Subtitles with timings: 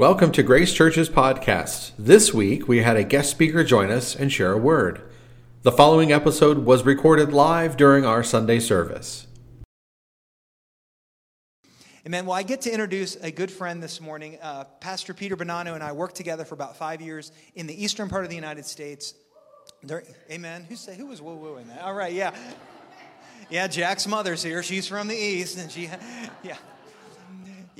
[0.00, 1.92] Welcome to Grace Church's podcast.
[1.98, 5.02] This week we had a guest speaker join us and share a word.
[5.60, 9.26] The following episode was recorded live during our Sunday service.
[12.06, 12.24] Amen.
[12.24, 14.38] Well, I get to introduce a good friend this morning.
[14.40, 18.08] Uh, Pastor Peter Bonanno and I worked together for about five years in the eastern
[18.08, 19.12] part of the United States.
[19.82, 20.64] There, amen.
[20.66, 21.82] Who say who was woo wooing that?
[21.82, 22.34] All right, yeah,
[23.50, 23.66] yeah.
[23.66, 24.62] Jack's mother's here.
[24.62, 25.90] She's from the east, and she,
[26.42, 26.56] yeah.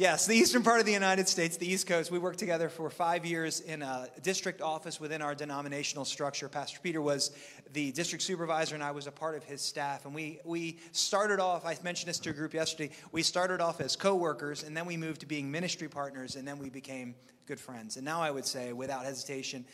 [0.01, 2.11] Yes, the eastern part of the United States, the East Coast.
[2.11, 6.49] We worked together for five years in a district office within our denominational structure.
[6.49, 7.33] Pastor Peter was
[7.75, 10.07] the district supervisor, and I was a part of his staff.
[10.07, 13.83] And we, we started off, I mentioned this to a group yesterday, we started off
[13.83, 17.15] as co workers, and then we moved to being ministry partners, and then we became
[17.45, 17.97] good friends.
[17.97, 19.67] And now I would say, without hesitation,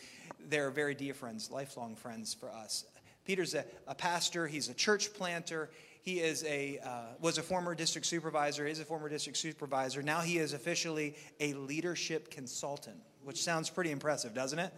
[0.49, 2.83] they're very dear friends, lifelong friends for us.
[3.23, 5.69] Peter's a, a pastor, he's a church planter,
[6.07, 6.89] he is a, uh,
[7.19, 10.01] was a former district supervisor, is a former district supervisor.
[10.01, 14.73] Now he is officially a leadership consultant, which sounds pretty impressive, doesn't it?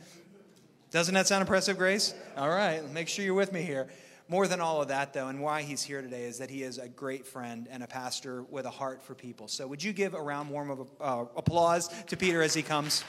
[0.90, 2.16] Doesn't that sound impressive, Grace?
[2.36, 3.90] All right, make sure you're with me here.
[4.28, 6.80] More than all of that, though, and why he's here today is that he is
[6.80, 9.48] a great friend and a pastor with a heart for people.
[9.48, 13.04] So, would you give a round warm of uh, applause to Peter as he comes?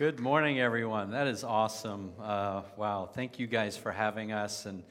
[0.00, 1.10] Good morning, everyone.
[1.10, 2.14] That is awesome.
[2.18, 3.10] Uh, wow.
[3.12, 4.64] Thank you guys for having us.
[4.64, 4.82] And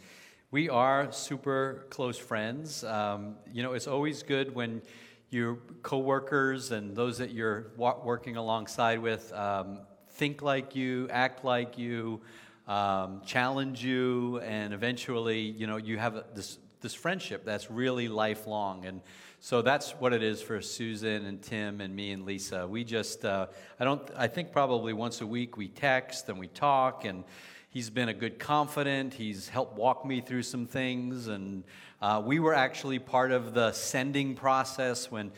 [0.52, 2.84] we are super close friends.
[2.84, 4.84] Um, you know, it's always good when
[5.32, 9.80] your coworkers and those that you're working alongside with um,
[10.12, 12.22] think like you, act like you,
[12.68, 18.86] um, challenge you, and eventually, you know, you have this this friendship that's really lifelong.
[18.86, 19.02] And
[19.42, 22.68] so that's what it is for Susan and Tim and me and Lisa.
[22.68, 23.48] We just, uh,
[23.80, 27.24] I don't, I think probably once a week we text and we talk, and
[27.70, 29.14] he's been a good confidant.
[29.14, 31.64] He's helped walk me through some things, and
[32.02, 35.32] uh, we were actually part of the sending process when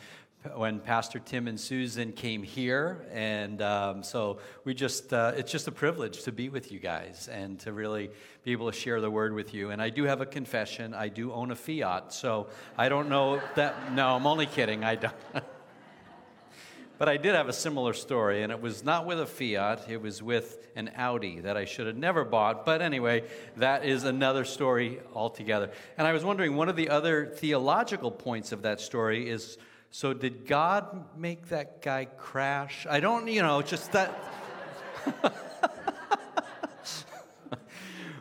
[0.56, 3.06] when Pastor Tim and Susan came here.
[3.12, 7.28] And um, so we just, uh, it's just a privilege to be with you guys
[7.30, 8.10] and to really
[8.44, 9.70] be able to share the word with you.
[9.70, 12.12] And I do have a confession I do own a Fiat.
[12.12, 14.82] So I don't know that, no, I'm only kidding.
[14.82, 15.14] I don't.
[16.98, 20.00] but I did have a similar story, and it was not with a Fiat, it
[20.00, 22.64] was with an Audi that I should have never bought.
[22.66, 23.24] But anyway,
[23.56, 25.70] that is another story altogether.
[25.98, 29.56] And I was wondering, one of the other theological points of that story is
[29.94, 32.86] so, did God make that guy crash?
[32.88, 34.18] I don't, you know, just that.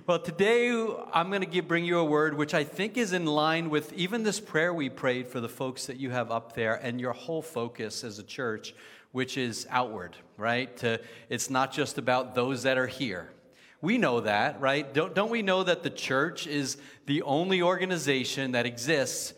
[0.06, 0.70] well, today
[1.14, 4.24] I'm going to bring you a word which I think is in line with even
[4.24, 7.42] this prayer we prayed for the folks that you have up there and your whole
[7.42, 8.76] focus as a church,
[9.14, 10.76] which is outward, right?
[10.78, 11.00] To,
[11.30, 13.31] it's not just about those that are here.
[13.80, 14.94] We know that, right?
[14.94, 19.34] Don't, don't we know that the church is the only organization that exists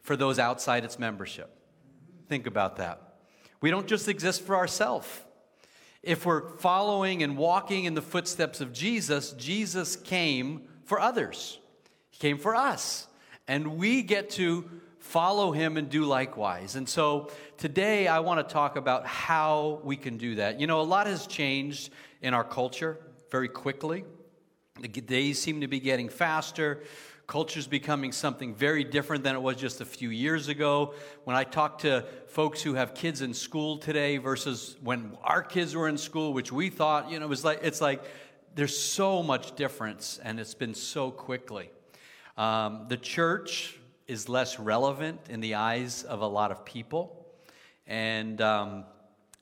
[0.00, 1.60] for those outside its membership?
[2.28, 3.00] Think about that.
[3.60, 5.08] We don't just exist for ourselves.
[6.02, 11.58] If we're following and walking in the footsteps of Jesus, Jesus came for others.
[12.10, 13.06] He came for us.
[13.48, 14.68] And we get to
[14.98, 16.76] follow him and do likewise.
[16.76, 20.60] And so today I want to talk about how we can do that.
[20.60, 21.90] You know, a lot has changed
[22.22, 22.98] in our culture
[23.30, 24.04] very quickly.
[24.80, 26.82] The days seem to be getting faster.
[27.26, 30.94] Culture's becoming something very different than it was just a few years ago.
[31.24, 35.74] When I talk to folks who have kids in school today versus when our kids
[35.74, 38.04] were in school, which we thought, you know, it was like it's like
[38.54, 41.70] there's so much difference, and it's been so quickly.
[42.36, 47.26] Um, the church is less relevant in the eyes of a lot of people,
[47.86, 48.84] and um,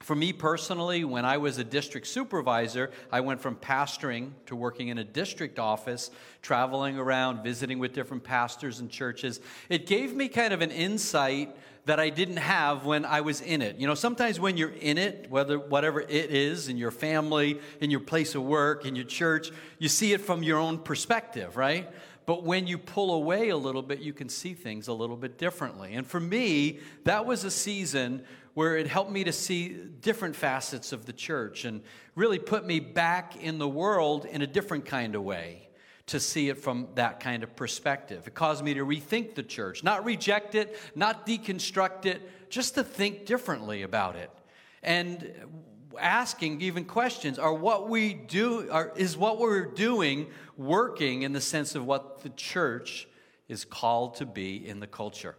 [0.03, 4.89] for me personally, when I was a district supervisor, I went from pastoring to working
[4.89, 9.41] in a district office, traveling around, visiting with different pastors and churches.
[9.69, 13.61] It gave me kind of an insight that I didn't have when I was in
[13.61, 13.77] it.
[13.77, 17.91] You know, sometimes when you're in it, whether whatever it is in your family, in
[17.91, 21.89] your place of work, in your church, you see it from your own perspective, right?
[22.25, 25.39] But when you pull away a little bit, you can see things a little bit
[25.39, 25.95] differently.
[25.95, 28.23] And for me, that was a season
[28.55, 29.69] where it helped me to see
[30.01, 31.83] different facets of the church and
[32.15, 35.69] really put me back in the world in a different kind of way
[36.07, 38.27] to see it from that kind of perspective.
[38.27, 42.85] It caused me to rethink the church, not reject it, not deconstruct it, just to
[42.85, 44.31] think differently about it.
[44.83, 45.33] And
[45.99, 51.41] asking even questions are what we do are, is what we're doing working in the
[51.41, 53.09] sense of what the church
[53.49, 55.37] is called to be in the culture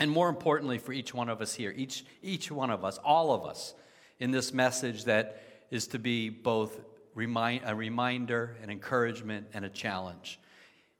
[0.00, 3.32] and more importantly, for each one of us here, each, each one of us, all
[3.32, 3.74] of us,
[4.18, 6.80] in this message that is to be both
[7.14, 10.40] remind, a reminder, an encouragement, and a challenge.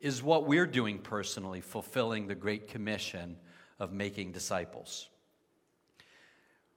[0.00, 3.36] is what we're doing personally, fulfilling the Great Commission
[3.78, 5.08] of making disciples.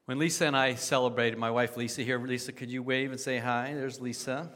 [0.05, 3.37] When Lisa and I celebrated, my wife Lisa here, Lisa, could you wave and say
[3.37, 3.73] hi?
[3.73, 4.51] There's Lisa.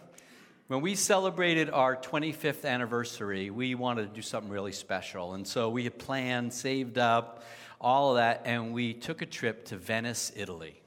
[0.67, 5.33] When we celebrated our 25th anniversary, we wanted to do something really special.
[5.33, 7.45] And so we had planned, saved up,
[7.79, 10.81] all of that, and we took a trip to Venice, Italy.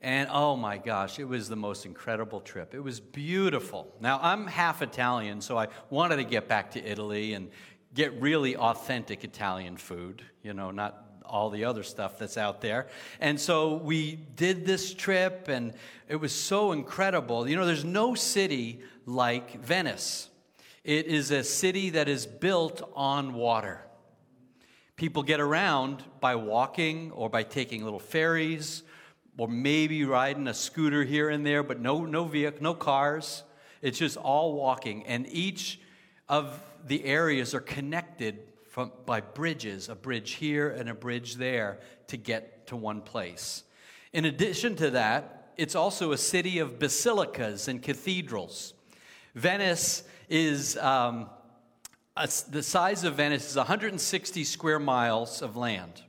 [0.00, 2.72] And oh my gosh, it was the most incredible trip.
[2.72, 3.92] It was beautiful.
[4.00, 7.50] Now, I'm half Italian, so I wanted to get back to Italy and
[7.92, 12.88] get really authentic Italian food, you know, not all the other stuff that's out there.
[13.20, 15.72] And so we did this trip, and
[16.08, 17.48] it was so incredible.
[17.48, 20.28] You know, there's no city like Venice,
[20.84, 23.84] it is a city that is built on water.
[24.96, 28.82] People get around by walking or by taking little ferries
[29.38, 33.42] or maybe riding a scooter here and there, but no, no vehicle, no cars.
[33.80, 35.06] It's just all walking.
[35.06, 35.80] And each
[36.28, 41.80] of the areas are connected from, by bridges, a bridge here and a bridge there
[42.06, 43.64] to get to one place.
[44.12, 48.72] In addition to that, it's also a city of basilicas and cathedrals.
[49.34, 51.28] Venice is um,
[52.16, 56.02] a, the size of Venice is 160 square miles of land.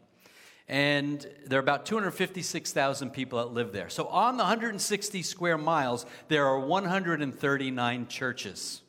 [0.67, 3.89] And there are about 256,000 people that live there.
[3.89, 8.81] So on the 160 square miles, there are 139 churches.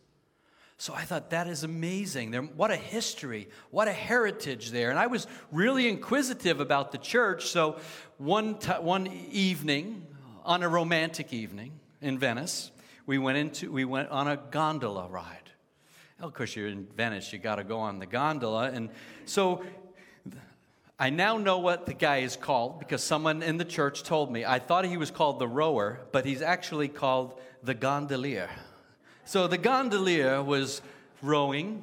[0.82, 2.32] So I thought that is amazing.
[2.32, 4.90] There, what a history, what a heritage there.
[4.90, 7.50] And I was really inquisitive about the church.
[7.50, 7.78] So
[8.18, 10.04] one, t- one evening,
[10.44, 11.70] on a romantic evening
[12.00, 12.72] in Venice,
[13.06, 15.52] we went, into, we went on a gondola ride.
[16.18, 18.72] Well, of course, you're in Venice, you got to go on the gondola.
[18.72, 18.88] And
[19.24, 19.64] so
[20.98, 24.44] I now know what the guy is called because someone in the church told me.
[24.44, 28.50] I thought he was called the rower, but he's actually called the gondolier.
[29.24, 30.82] So the gondolier was
[31.22, 31.82] rowing,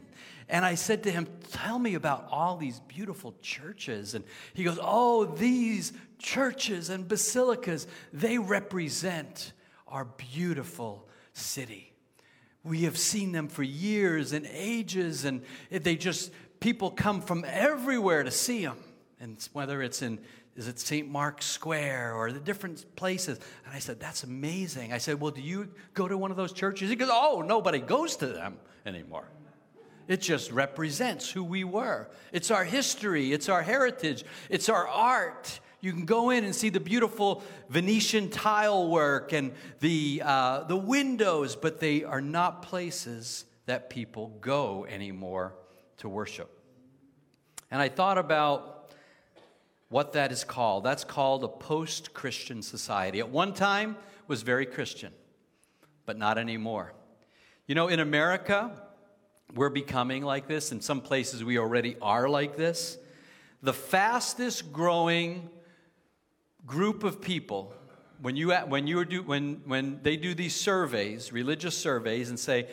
[0.48, 4.14] and I said to him, Tell me about all these beautiful churches.
[4.14, 4.24] And
[4.54, 9.52] he goes, Oh, these churches and basilicas, they represent
[9.86, 11.92] our beautiful city.
[12.64, 18.22] We have seen them for years and ages, and they just people come from everywhere
[18.22, 18.78] to see them.
[19.20, 20.20] And whether it's in,
[20.58, 21.08] is it St.
[21.08, 23.38] Mark's Square or the different places.
[23.64, 24.92] And I said, that's amazing.
[24.92, 26.90] I said, well, do you go to one of those churches?
[26.90, 29.28] He goes, oh, nobody goes to them anymore.
[30.08, 32.08] It just represents who we were.
[32.32, 35.60] It's our history, it's our heritage, it's our art.
[35.80, 40.76] You can go in and see the beautiful Venetian tile work and the, uh, the
[40.76, 45.54] windows, but they are not places that people go anymore
[45.98, 46.50] to worship.
[47.70, 48.77] And I thought about
[49.88, 50.84] what that is called.
[50.84, 53.20] That's called a post Christian society.
[53.20, 53.96] At one time
[54.26, 55.12] was very Christian,
[56.06, 56.92] but not anymore.
[57.66, 58.70] You know, in America,
[59.54, 60.72] we're becoming like this.
[60.72, 62.98] In some places, we already are like this.
[63.62, 65.48] The fastest growing
[66.66, 67.72] group of people,
[68.20, 72.68] when, you, when, you do, when, when they do these surveys, religious surveys, and say,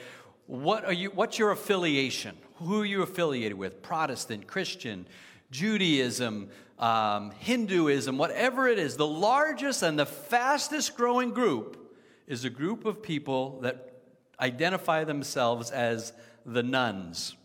[0.48, 2.38] what are you, what's your affiliation?
[2.56, 3.82] Who are you affiliated with?
[3.82, 5.08] Protestant, Christian,
[5.50, 6.50] Judaism,
[6.80, 8.98] um, Hinduism, whatever it is.
[8.98, 11.96] The largest and the fastest growing group
[12.28, 14.02] is a group of people that
[14.40, 16.14] identify themselves as
[16.46, 17.36] the nuns.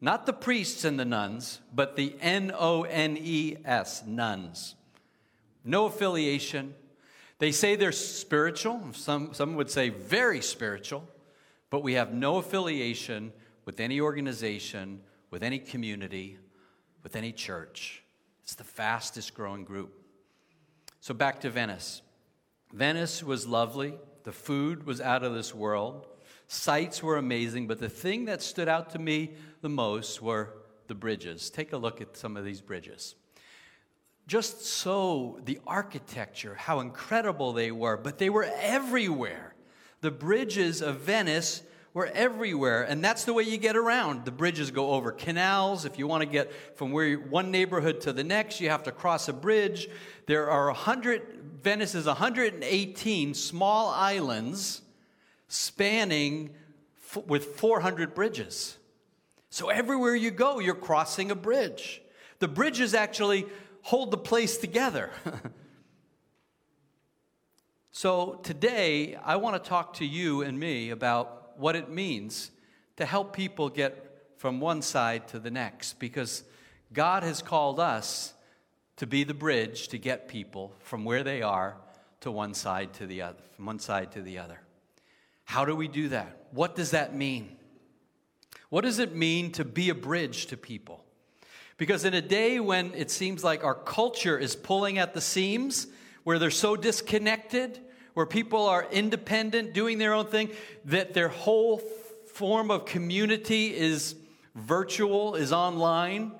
[0.00, 4.74] Not the priests and the nuns, but the N O N E S, nuns.
[5.64, 6.74] No affiliation.
[7.38, 8.82] They say they're spiritual.
[8.92, 11.06] Some, some would say very spiritual
[11.70, 13.32] but we have no affiliation
[13.64, 16.36] with any organization, with any community,
[17.02, 17.99] with any church.
[18.50, 19.94] It's the fastest growing group.
[20.98, 22.02] So back to Venice.
[22.72, 23.94] Venice was lovely.
[24.24, 26.08] The food was out of this world.
[26.48, 30.52] Sights were amazing, but the thing that stood out to me the most were
[30.88, 31.48] the bridges.
[31.48, 33.14] Take a look at some of these bridges.
[34.26, 39.54] Just so the architecture, how incredible they were, but they were everywhere.
[40.00, 44.24] The bridges of Venice were everywhere, and that's the way you get around.
[44.24, 45.84] The bridges go over canals.
[45.84, 48.92] If you want to get from where one neighborhood to the next, you have to
[48.92, 49.88] cross a bridge.
[50.26, 54.82] There are 100, Venice is 118 small islands
[55.48, 56.50] spanning
[57.02, 58.76] f- with 400 bridges.
[59.50, 62.00] So everywhere you go, you're crossing a bridge.
[62.38, 63.46] The bridges actually
[63.82, 65.10] hold the place together.
[67.92, 72.50] So today, I want to talk to you and me about what it means
[72.96, 76.44] to help people get from one side to the next because
[76.92, 78.32] God has called us
[78.96, 81.76] to be the bridge to get people from where they are
[82.20, 84.60] to one side to the other, from one side to the other.
[85.44, 86.46] How do we do that?
[86.52, 87.56] What does that mean?
[88.68, 91.04] What does it mean to be a bridge to people?
[91.76, 95.86] Because in a day when it seems like our culture is pulling at the seams,
[96.24, 97.80] where they're so disconnected,
[98.14, 100.50] where people are independent, doing their own thing,
[100.84, 101.78] that their whole
[102.26, 104.14] form of community is
[104.54, 106.32] virtual, is online,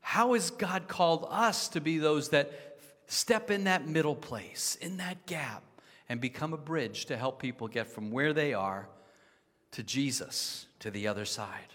[0.00, 4.96] how has God called us to be those that step in that middle place, in
[4.96, 5.62] that gap,
[6.08, 8.88] and become a bridge to help people get from where they are
[9.72, 11.74] to Jesus, to the other side?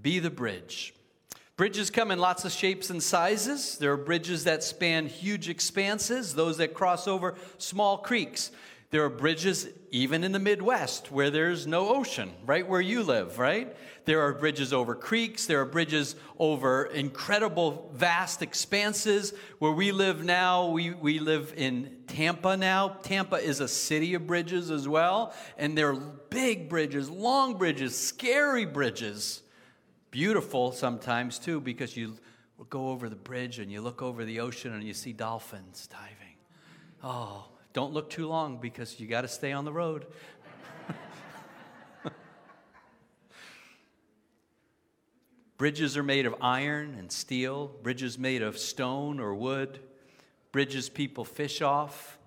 [0.00, 0.94] Be the bridge.
[1.60, 3.76] Bridges come in lots of shapes and sizes.
[3.76, 8.50] There are bridges that span huge expanses, those that cross over small creeks.
[8.88, 13.38] There are bridges even in the Midwest where there's no ocean, right where you live,
[13.38, 13.76] right?
[14.06, 15.44] There are bridges over creeks.
[15.44, 19.34] There are bridges over incredible, vast expanses.
[19.58, 22.96] Where we live now, we, we live in Tampa now.
[23.02, 25.34] Tampa is a city of bridges as well.
[25.58, 29.42] And they're big bridges, long bridges, scary bridges
[30.10, 32.16] Beautiful sometimes too, because you
[32.68, 36.34] go over the bridge and you look over the ocean and you see dolphins diving.
[37.02, 40.06] Oh, don't look too long because you got to stay on the road.
[45.56, 49.78] Bridges are made of iron and steel, bridges made of stone or wood,
[50.52, 52.18] bridges people fish off,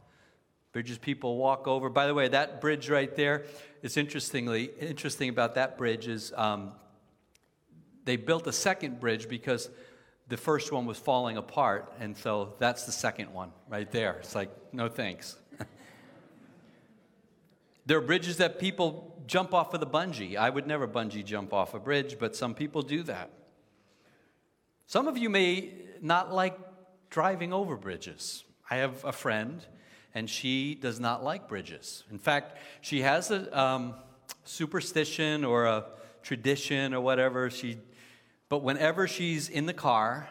[0.72, 1.90] bridges people walk over.
[1.90, 3.46] By the way, that bridge right there,
[3.82, 6.74] it's interestingly interesting about that bridge is um,
[8.06, 9.70] they built a second bridge because
[10.28, 14.14] the first one was falling apart, and so that's the second one right there.
[14.20, 15.36] It's like, no thanks.
[17.86, 20.36] there are bridges that people jump off of the bungee.
[20.36, 23.32] I would never bungee jump off a bridge, but some people do that.
[24.88, 26.58] Some of you may not like
[27.10, 28.44] driving over bridges.
[28.70, 29.66] I have a friend,
[30.14, 32.04] and she does not like bridges.
[32.12, 33.96] In fact, she has a um,
[34.46, 35.86] superstition or a
[36.22, 37.50] tradition or whatever.
[37.50, 37.78] She
[38.50, 40.30] but whenever she's in the car,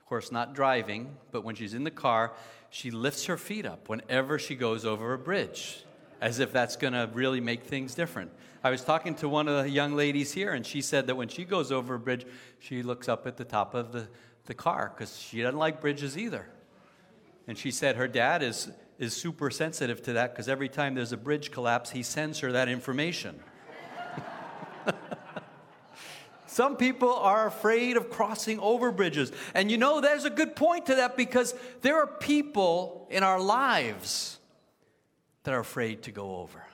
[0.00, 2.32] of course, not driving, but when she's in the car,
[2.70, 5.84] she lifts her feet up whenever she goes over a bridge,
[6.20, 8.30] as if that's going to really make things different.
[8.62, 11.28] I was talking to one of the young ladies here, and she said that when
[11.28, 12.26] she goes over a bridge,
[12.58, 14.08] she looks up at the top of the,
[14.46, 16.48] the car because she doesn't like bridges either.
[17.46, 21.12] And she said her dad is, is super sensitive to that because every time there's
[21.12, 23.38] a bridge collapse, he sends her that information.
[26.48, 29.32] Some people are afraid of crossing over bridges.
[29.54, 33.40] And you know, there's a good point to that because there are people in our
[33.40, 34.38] lives
[35.44, 36.64] that are afraid to go over.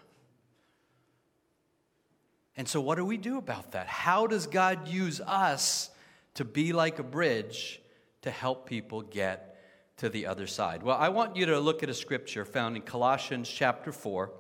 [2.56, 3.88] And so, what do we do about that?
[3.88, 5.90] How does God use us
[6.34, 7.80] to be like a bridge
[8.22, 9.58] to help people get
[9.96, 10.82] to the other side?
[10.82, 14.30] Well, I want you to look at a scripture found in Colossians chapter 4,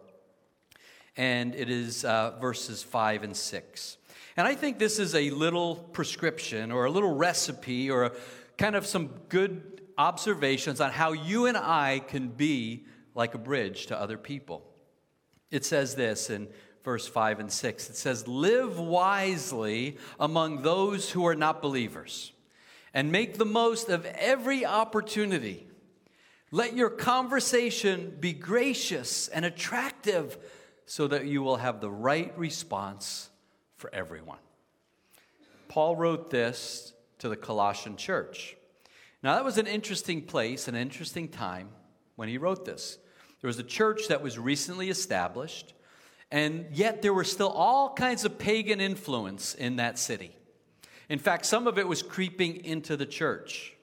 [1.16, 3.96] and it is uh, verses 5 and 6.
[4.36, 8.12] And I think this is a little prescription or a little recipe or a,
[8.58, 13.86] kind of some good observations on how you and I can be like a bridge
[13.86, 14.64] to other people.
[15.50, 16.48] It says this in
[16.82, 22.32] verse 5 and 6 it says, Live wisely among those who are not believers,
[22.92, 25.68] and make the most of every opportunity.
[26.50, 30.38] Let your conversation be gracious and attractive
[30.86, 33.30] so that you will have the right response
[33.84, 34.38] for everyone.
[35.68, 38.56] Paul wrote this to the Colossian church.
[39.22, 41.68] Now, that was an interesting place, an interesting time
[42.16, 42.96] when he wrote this.
[43.42, 45.74] There was a church that was recently established,
[46.30, 50.34] and yet there were still all kinds of pagan influence in that city.
[51.10, 53.74] In fact, some of it was creeping into the church.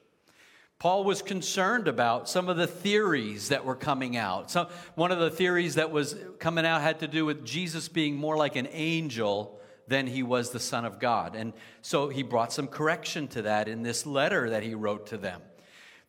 [0.80, 4.50] Paul was concerned about some of the theories that were coming out.
[4.50, 8.16] So one of the theories that was coming out had to do with Jesus being
[8.16, 9.60] more like an angel
[9.92, 11.36] than he was the Son of God.
[11.36, 15.18] And so he brought some correction to that in this letter that he wrote to
[15.18, 15.42] them.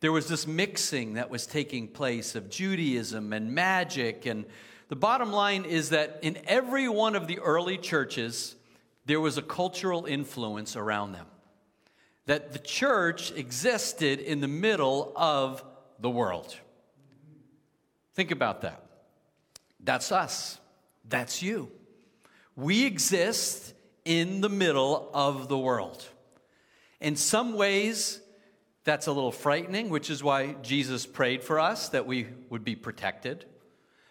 [0.00, 4.24] There was this mixing that was taking place of Judaism and magic.
[4.24, 4.46] And
[4.88, 8.56] the bottom line is that in every one of the early churches,
[9.04, 11.26] there was a cultural influence around them.
[12.24, 15.62] That the church existed in the middle of
[15.98, 16.56] the world.
[18.14, 18.82] Think about that.
[19.78, 20.58] That's us.
[21.06, 21.70] That's you.
[22.56, 23.73] We exist
[24.04, 26.04] in the middle of the world.
[27.00, 28.20] In some ways,
[28.84, 32.76] that's a little frightening, which is why Jesus prayed for us that we would be
[32.76, 33.46] protected.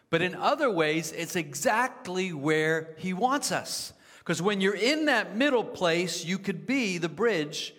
[0.09, 3.93] But in other ways, it's exactly where He wants us.
[4.19, 7.73] Because when you're in that middle place, you could be the bridge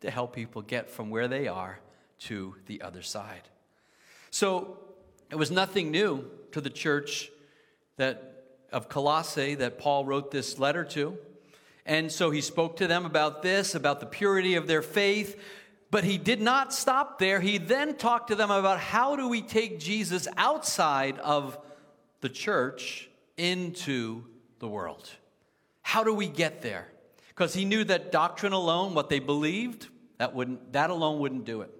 [0.00, 1.78] to help people get from where they are
[2.20, 3.48] to the other side.
[4.30, 4.78] So
[5.30, 7.30] it was nothing new to the church
[7.96, 8.30] that
[8.72, 11.18] of Colossae that Paul wrote this letter to.
[11.86, 15.40] And so he spoke to them about this, about the purity of their faith.
[15.90, 17.40] But he did not stop there.
[17.40, 21.58] He then talked to them about how do we take Jesus outside of
[22.20, 24.24] the church into
[24.60, 25.10] the world?
[25.82, 26.86] How do we get there?
[27.28, 31.62] Because he knew that doctrine alone, what they believed, that, wouldn't, that alone wouldn't do
[31.62, 31.70] it.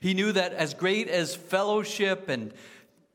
[0.00, 2.52] He knew that as great as fellowship and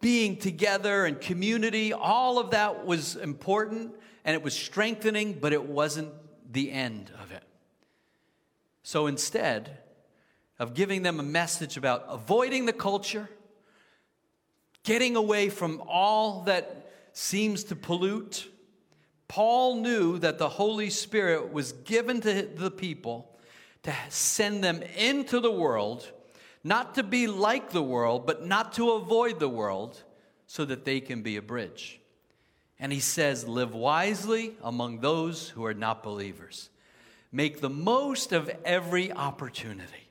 [0.02, 3.94] being together and community, all of that was important
[4.26, 6.14] and it was strengthening, but it wasn't
[6.52, 7.44] the end of it.
[8.84, 9.78] So instead
[10.60, 13.30] of giving them a message about avoiding the culture,
[14.84, 18.50] getting away from all that seems to pollute,
[19.28, 23.38] Paul knew that the Holy Spirit was given to the people
[23.84, 26.10] to send them into the world
[26.64, 30.02] not to be like the world, but not to avoid the world,
[30.48, 32.00] so that they can be a bridge.
[32.80, 36.70] And he says, Live wisely among those who are not believers.
[37.32, 40.08] Make the most of every opportunity.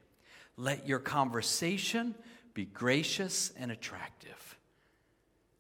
[0.57, 2.15] Let your conversation
[2.55, 4.59] be gracious and attractive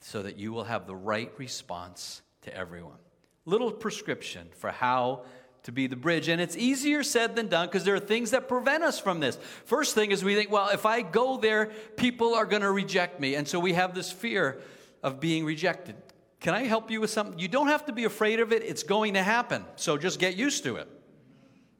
[0.01, 2.99] so that you will have the right response to everyone.
[3.45, 5.23] Little prescription for how
[5.65, 6.29] to be the bridge.
[6.29, 9.39] And it's easier said than done because there are things that prevent us from this.
[9.65, 11.67] First thing is we think, well, if I go there,
[11.97, 13.37] people are going to reject me.
[13.37, 14.61] And so we have this fear
[15.03, 15.95] of being rejected.
[16.43, 17.39] Can I help you with something?
[17.39, 19.65] You don't have to be afraid of it, it's going to happen.
[19.77, 20.89] So just get used to it.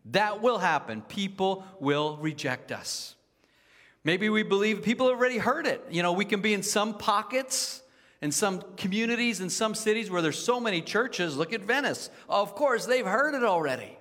[0.07, 1.03] That will happen.
[1.03, 3.15] People will reject us.
[4.03, 5.85] Maybe we believe people have already heard it.
[5.91, 7.83] You know, we can be in some pockets
[8.23, 12.09] in some communities, in some cities where there's so many churches, look at Venice.
[12.29, 13.99] Of course, they've heard it already.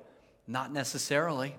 [0.48, 1.56] Not necessarily.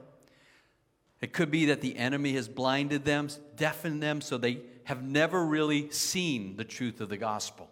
[1.20, 5.44] It could be that the enemy has blinded them, deafened them, so they have never
[5.44, 7.68] really seen the truth of the gospel.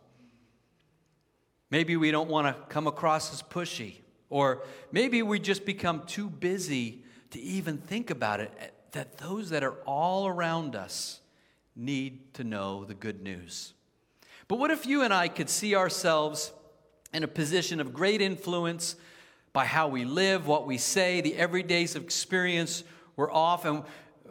[1.70, 3.96] Maybe we don't want to come across as pushy,
[4.28, 9.50] or maybe we just become too busy to even think about it eh, that those
[9.50, 11.20] that are all around us
[11.76, 13.72] need to know the good news.
[14.48, 16.52] But what if you and I could see ourselves
[17.14, 18.96] in a position of great influence
[19.52, 22.82] by how we live, what we say, the everydays experience
[23.14, 23.84] we're off, and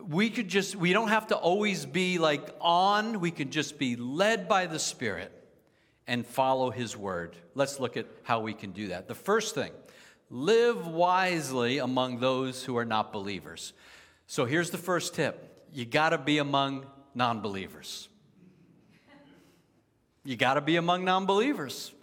[0.07, 3.95] we could just, we don't have to always be like on, we can just be
[3.95, 5.38] led by the Spirit
[6.09, 7.37] and follow His word.
[7.53, 9.07] Let's look at how we can do that.
[9.07, 9.71] The first thing,
[10.31, 13.73] live wisely among those who are not believers.
[14.25, 18.09] So here's the first tip you got to be among non believers.
[20.25, 21.93] You got to be among non believers.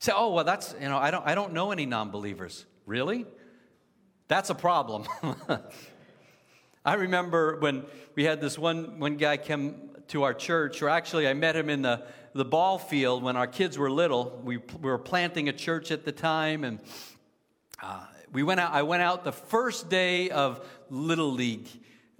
[0.00, 2.66] Say, oh, well, that's, you know, I don't, I don't know any non believers.
[2.84, 3.26] Really?
[4.26, 5.04] That's a problem.
[6.84, 7.84] I remember when
[8.16, 9.76] we had this one, one guy come
[10.08, 12.02] to our church, or actually, I met him in the,
[12.34, 14.40] the ball field when our kids were little.
[14.44, 16.80] We, we were planting a church at the time, and
[17.82, 21.68] uh, we went out, I went out the first day of Little League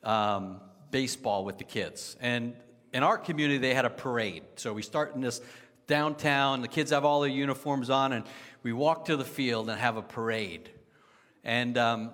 [0.03, 2.17] um, baseball with the kids.
[2.21, 2.55] And
[2.93, 4.43] in our community, they had a parade.
[4.57, 5.41] So we start in this
[5.87, 8.25] downtown, the kids have all their uniforms on, and
[8.63, 10.71] we walk to the field and have a parade.
[11.45, 12.11] And um,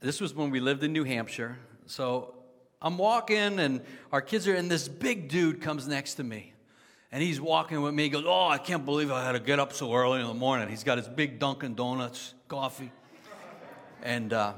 [0.00, 1.58] this was when we lived in New Hampshire.
[1.86, 2.34] So
[2.80, 6.53] I'm walking, and our kids are, and this big dude comes next to me.
[7.14, 8.02] And he's walking with me.
[8.02, 10.34] He goes, Oh, I can't believe I had to get up so early in the
[10.34, 10.68] morning.
[10.68, 12.90] He's got his big Dunkin' Donuts coffee.
[14.02, 14.54] And uh,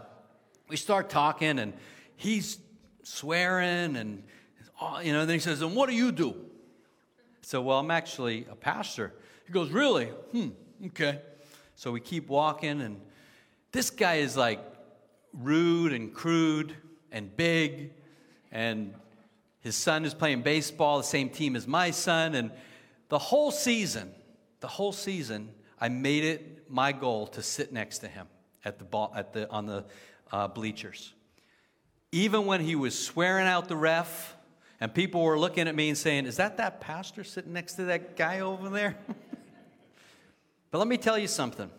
[0.67, 1.75] we start talking, and
[2.17, 2.57] he's
[3.03, 4.23] swearing and
[4.81, 6.35] oh, you know, then he says, and what do you do?
[7.43, 9.13] So, well, I'm actually a pastor.
[9.47, 10.07] He goes, really?
[10.07, 10.49] Hmm,
[10.87, 11.21] okay.
[11.75, 12.99] So we keep walking, and
[13.71, 14.61] this guy is like
[15.35, 16.75] rude and crude
[17.13, 17.93] and big,
[18.51, 18.95] and
[19.67, 22.53] his son is playing baseball, the same team as my son, and
[23.09, 24.15] the whole season,
[24.61, 25.51] the whole season,
[25.81, 28.29] I made it my goal to sit next to him
[28.65, 29.85] at the ball, at the, on the
[30.31, 31.13] uh, bleachers.
[32.13, 34.37] Even when he was swearing out the ref,
[34.79, 37.87] and people were looking at me and saying, Is that that pastor sitting next to
[37.87, 38.97] that guy over there?
[40.71, 41.73] but let me tell you something.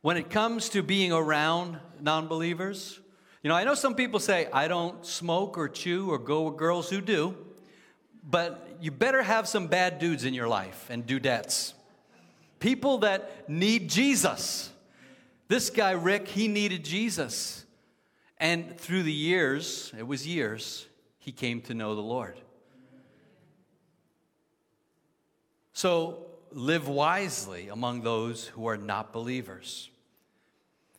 [0.00, 3.00] When it comes to being around non believers,
[3.44, 6.56] you know, I know some people say, I don't smoke or chew or go with
[6.56, 7.36] girls who do,
[8.28, 11.74] but you better have some bad dudes in your life and dudettes.
[12.58, 14.72] People that need Jesus.
[15.46, 17.66] This guy, Rick, he needed Jesus.
[18.38, 20.86] And through the years, it was years,
[21.18, 22.40] he came to know the Lord.
[25.74, 29.90] So live wisely among those who are not believers.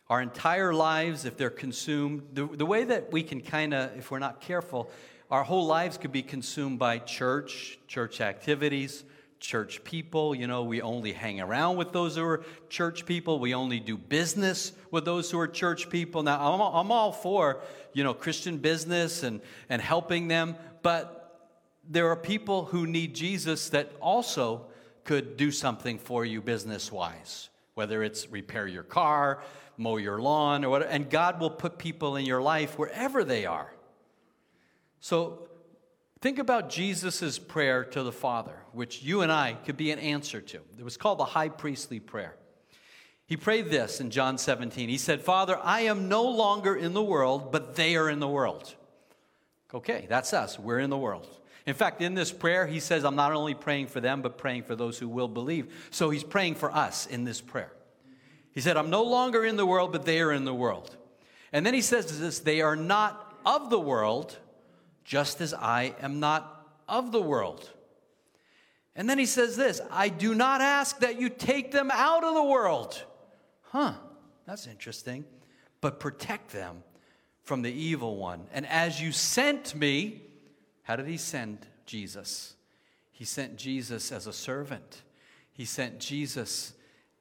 [0.08, 4.10] Our entire lives, if they're consumed, the, the way that we can kind of, if
[4.10, 4.90] we're not careful,
[5.30, 9.02] our whole lives could be consumed by church, church activities,
[9.40, 10.34] church people.
[10.34, 13.40] You know, we only hang around with those who are church people.
[13.40, 16.22] We only do business with those who are church people.
[16.22, 17.60] Now, I'm all, I'm all for,
[17.92, 21.50] you know, Christian business and, and helping them, but
[21.88, 24.66] there are people who need Jesus that also
[25.04, 29.42] could do something for you business wise, whether it's repair your car,
[29.76, 30.90] mow your lawn, or whatever.
[30.90, 33.70] And God will put people in your life wherever they are.
[34.98, 35.46] So
[36.20, 40.40] think about Jesus' prayer to the Father, which you and I could be an answer
[40.40, 40.60] to.
[40.78, 42.34] It was called the high priestly prayer.
[43.26, 44.88] He prayed this in John 17.
[44.88, 48.28] He said, Father, I am no longer in the world, but they are in the
[48.28, 48.74] world.
[49.74, 50.58] Okay, that's us.
[50.58, 51.28] We're in the world.
[51.66, 54.62] In fact, in this prayer, he says, I'm not only praying for them, but praying
[54.62, 55.88] for those who will believe.
[55.90, 57.72] So he's praying for us in this prayer.
[58.52, 60.96] He said, I'm no longer in the world, but they are in the world.
[61.52, 64.36] And then he says this, they are not of the world,
[65.04, 67.68] just as I am not of the world.
[68.94, 72.34] And then he says this I do not ask that you take them out of
[72.34, 73.04] the world.
[73.62, 73.92] Huh,
[74.46, 75.24] that's interesting.
[75.80, 76.82] But protect them
[77.42, 78.46] from the evil one.
[78.52, 80.22] And as you sent me,
[80.86, 82.54] how did he send Jesus?
[83.10, 85.02] He sent Jesus as a servant.
[85.52, 86.74] He sent Jesus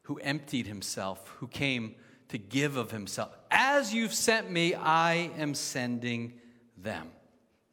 [0.04, 1.96] who emptied himself, who came
[2.30, 3.36] to give of himself.
[3.50, 6.34] As you've sent me, I am sending
[6.78, 7.08] them.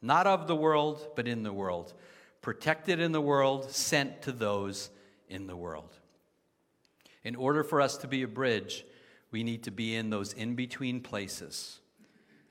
[0.01, 1.93] Not of the world, but in the world.
[2.41, 4.89] Protected in the world, sent to those
[5.29, 5.95] in the world.
[7.23, 8.83] In order for us to be a bridge,
[9.29, 11.81] we need to be in those in between places.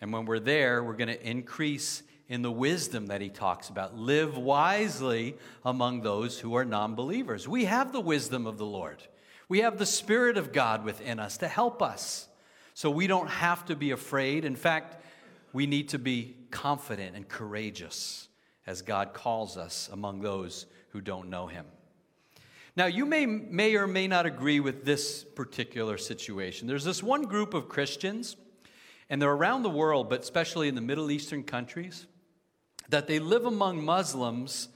[0.01, 3.95] And when we're there, we're going to increase in the wisdom that he talks about.
[3.95, 7.47] Live wisely among those who are non believers.
[7.47, 9.03] We have the wisdom of the Lord,
[9.51, 12.29] we have the Spirit of God within us to help us.
[12.73, 14.47] So we don't have to be afraid.
[14.47, 15.05] In fact,
[15.53, 18.29] we need to be confident and courageous
[18.67, 21.67] as God calls us among those who don't know him.
[22.75, 26.67] Now, you may, may or may not agree with this particular situation.
[26.67, 28.37] There's this one group of Christians,
[29.11, 32.07] and they're around the world, but especially in the Middle Eastern countries,
[32.93, 34.69] that they live among Muslims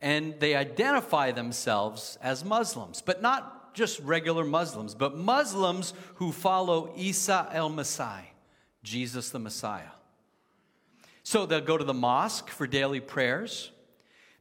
[0.00, 6.92] and they identify themselves as Muslims, but not just regular Muslims, but Muslims who follow
[6.96, 8.22] Isa el Messiah,
[8.82, 9.92] Jesus the Messiah.
[11.22, 13.72] So they'll go to the mosque for daily prayers.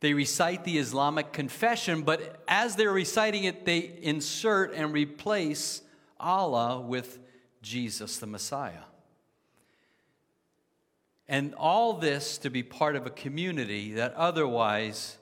[0.02, 5.82] They recite the Islamic confession, but as they're reciting it, they insert and replace
[6.20, 7.20] Allah with
[7.62, 8.84] Jesus the Messiah.
[11.34, 15.18] And all this to be part of a community that otherwise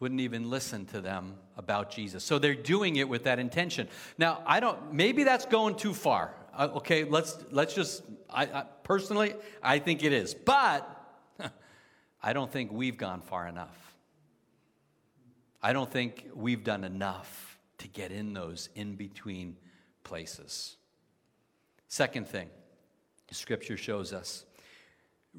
[0.00, 2.24] wouldn't even listen to them about Jesus.
[2.24, 3.86] So they're doing it with that intention.
[4.18, 6.34] Now, I don't, maybe that's going too far.
[6.52, 10.34] Uh, okay, let's, let's just, I, I, personally, I think it is.
[10.34, 10.90] But
[12.20, 13.94] I don't think we've gone far enough.
[15.62, 19.56] I don't think we've done enough to get in those in between
[20.02, 20.74] places.
[21.86, 22.48] Second thing,
[23.30, 24.46] Scripture shows us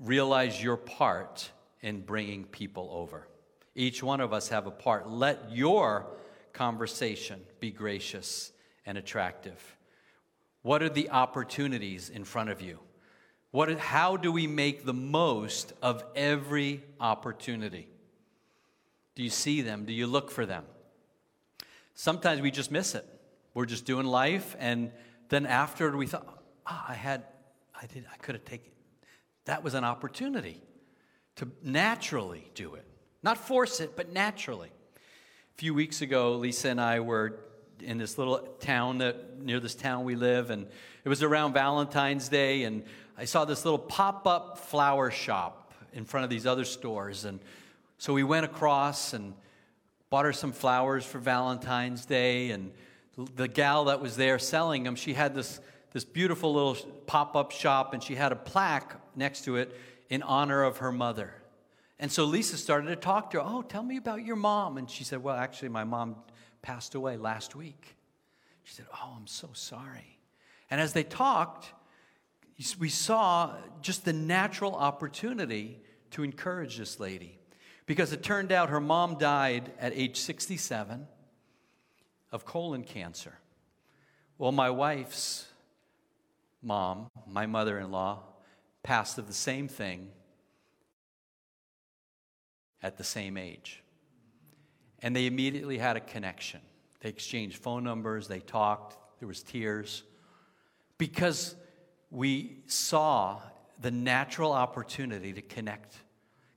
[0.01, 3.27] realize your part in bringing people over.
[3.75, 5.09] Each one of us have a part.
[5.09, 6.07] Let your
[6.53, 8.51] conversation be gracious
[8.85, 9.77] and attractive.
[10.61, 12.79] What are the opportunities in front of you?
[13.51, 17.87] What, how do we make the most of every opportunity?
[19.15, 19.85] Do you see them?
[19.85, 20.65] Do you look for them?
[21.93, 23.05] Sometimes we just miss it.
[23.53, 24.91] We're just doing life, and
[25.29, 26.27] then after we thought,
[26.67, 27.23] oh, I had,
[27.79, 28.71] I did, I could have taken,
[29.45, 30.61] that was an opportunity
[31.35, 32.85] to naturally do it.
[33.23, 34.69] Not force it, but naturally.
[34.69, 37.39] A few weeks ago, Lisa and I were
[37.79, 40.67] in this little town that near this town we live, and
[41.03, 42.83] it was around Valentine's Day, and
[43.17, 47.39] I saw this little pop-up flower shop in front of these other stores, and
[47.97, 49.33] so we went across and
[50.09, 52.71] bought her some flowers for Valentine's Day, and
[53.35, 55.59] the gal that was there selling them, she had this
[55.95, 56.75] this beautiful little
[57.07, 59.75] pop up shop, and she had a plaque next to it
[60.09, 61.33] in honor of her mother.
[61.99, 63.43] And so Lisa started to talk to her.
[63.45, 64.77] Oh, tell me about your mom.
[64.77, 66.17] And she said, Well, actually, my mom
[66.61, 67.95] passed away last week.
[68.63, 70.19] She said, Oh, I'm so sorry.
[70.69, 71.71] And as they talked,
[72.79, 75.79] we saw just the natural opportunity
[76.11, 77.39] to encourage this lady.
[77.85, 81.07] Because it turned out her mom died at age 67
[82.31, 83.37] of colon cancer.
[84.37, 85.47] Well, my wife's
[86.61, 88.23] mom, my mother in law,
[88.85, 90.09] passed of the same thing
[92.83, 93.83] at the same age.
[94.99, 96.61] And they immediately had a connection.
[96.99, 100.03] They exchanged phone numbers, they talked, there was tears.
[100.99, 101.55] Because
[102.11, 103.41] we saw
[103.81, 105.95] the natural opportunity to connect.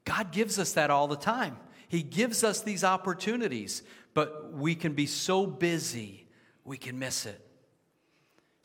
[0.04, 1.56] God gives us that all the time.
[1.88, 6.28] He gives us these opportunities, but we can be so busy,
[6.62, 7.47] we can miss it.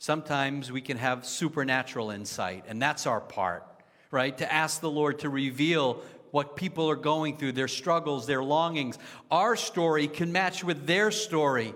[0.04, 3.66] Sometimes we can have supernatural insight, and that's our part,
[4.10, 4.36] right?
[4.36, 8.98] To ask the Lord to reveal what people are going through, their struggles, their longings.
[9.30, 11.72] Our story can match with their story.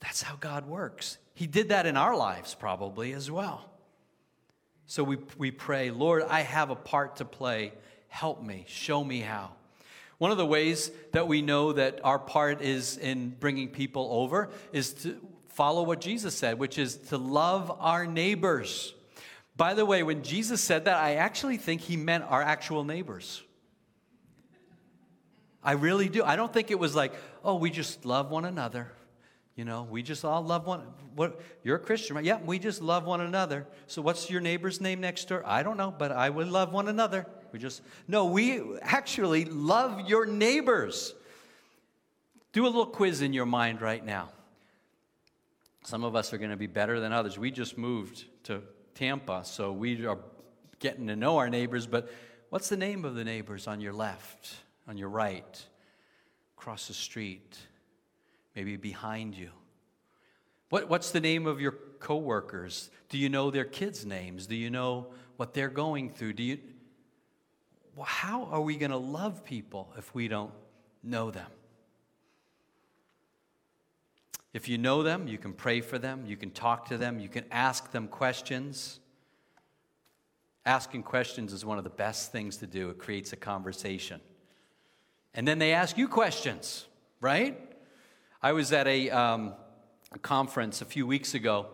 [0.00, 1.16] That's how God works.
[1.32, 3.64] He did that in our lives, probably as well.
[4.84, 7.72] So we, we pray, Lord, I have a part to play.
[8.08, 9.52] Help me, show me how.
[10.18, 14.50] One of the ways that we know that our part is in bringing people over
[14.74, 15.18] is to
[15.60, 18.94] follow what Jesus said, which is to love our neighbors.
[19.58, 23.42] By the way, when Jesus said that, I actually think he meant our actual neighbors.
[25.62, 26.24] I really do.
[26.24, 27.12] I don't think it was like,
[27.44, 28.90] oh, we just love one another.
[29.54, 30.80] You know, we just all love one.
[31.14, 32.24] What you're a Christian, right?
[32.24, 33.66] Yeah, we just love one another.
[33.86, 35.42] So what's your neighbor's name next door?
[35.44, 37.26] I don't know, but I would love one another.
[37.52, 41.14] We just, no, we actually love your neighbors.
[42.54, 44.30] Do a little quiz in your mind right now.
[45.82, 47.38] Some of us are going to be better than others.
[47.38, 48.62] We just moved to
[48.94, 50.18] Tampa, so we are
[50.78, 52.12] getting to know our neighbors, but
[52.50, 54.54] what's the name of the neighbors on your left,
[54.86, 55.62] on your right,
[56.56, 57.56] across the street,
[58.54, 59.50] maybe behind you?
[60.68, 62.90] What, what's the name of your coworkers?
[63.08, 64.46] Do you know their kids' names?
[64.46, 66.34] Do you know what they're going through?
[66.34, 66.58] Do you,
[67.96, 70.52] well, how are we going to love people if we don't
[71.02, 71.50] know them?
[74.52, 77.28] If you know them, you can pray for them, you can talk to them, you
[77.28, 78.98] can ask them questions.
[80.66, 84.20] Asking questions is one of the best things to do, it creates a conversation.
[85.34, 86.86] And then they ask you questions,
[87.20, 87.58] right?
[88.42, 89.54] I was at a, um,
[90.12, 91.66] a conference a few weeks ago,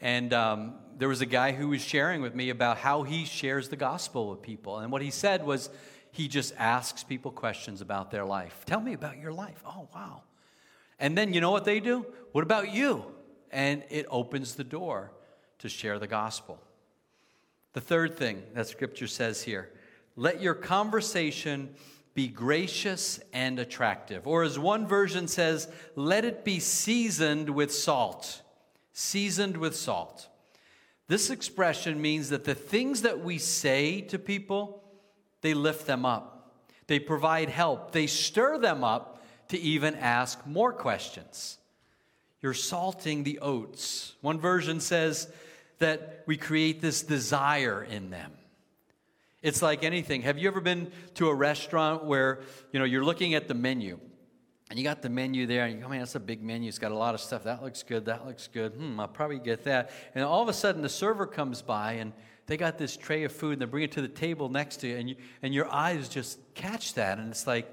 [0.00, 3.68] and um, there was a guy who was sharing with me about how he shares
[3.68, 4.78] the gospel with people.
[4.78, 5.68] And what he said was
[6.10, 8.64] he just asks people questions about their life.
[8.66, 9.62] Tell me about your life.
[9.66, 10.22] Oh, wow.
[11.02, 12.06] And then you know what they do?
[12.32, 13.04] What about you?
[13.50, 15.12] And it opens the door
[15.58, 16.58] to share the gospel.
[17.74, 19.68] The third thing that scripture says here
[20.16, 21.74] let your conversation
[22.14, 24.26] be gracious and attractive.
[24.26, 28.42] Or as one version says, let it be seasoned with salt
[28.92, 30.28] seasoned with salt.
[31.08, 34.82] This expression means that the things that we say to people,
[35.40, 36.52] they lift them up.
[36.86, 37.92] They provide help.
[37.92, 39.11] They stir them up
[39.52, 41.58] to even ask more questions.
[42.42, 44.14] You're salting the oats.
[44.20, 45.32] One version says
[45.78, 48.32] that we create this desire in them.
[49.40, 50.22] It's like anything.
[50.22, 52.40] Have you ever been to a restaurant where,
[52.72, 53.98] you know, you're looking at the menu
[54.70, 56.66] and you got the menu there, and you go, man, that's a big menu.
[56.66, 57.44] It's got a lot of stuff.
[57.44, 58.06] That looks good.
[58.06, 58.72] That looks good.
[58.72, 59.90] Hmm, I'll probably get that.
[60.14, 62.14] And all of a sudden, the server comes by, and
[62.46, 64.88] they got this tray of food, and they bring it to the table next to
[64.88, 67.70] you, and, you, and your eyes just catch that, and it's like,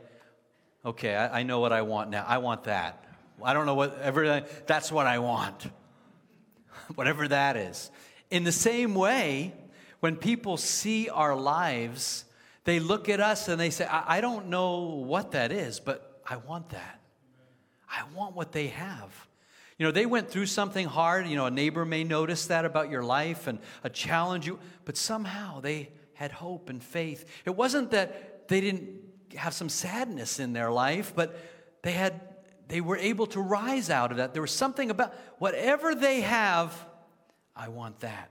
[0.86, 2.26] okay, I, I know what I want now.
[2.28, 3.06] I want that.
[3.44, 5.68] I don't know whatever, that's what I want.
[6.96, 7.92] Whatever that is.
[8.32, 9.54] In the same way,
[10.00, 12.26] when people see our lives,
[12.63, 16.22] they look at us and they say, I, I don't know what that is, but
[16.28, 17.00] I want that.
[17.89, 19.28] I want what they have.
[19.78, 21.28] You know, they went through something hard.
[21.28, 24.98] You know, a neighbor may notice that about your life and a challenge you, but
[24.98, 27.26] somehow they had hope and faith.
[27.46, 28.89] It wasn't that they didn't
[29.36, 31.38] have some sadness in their life, but
[31.84, 32.22] they had
[32.70, 34.34] they were able to rise out of that.
[34.34, 36.74] There was something about whatever they have,
[37.56, 38.30] I want that.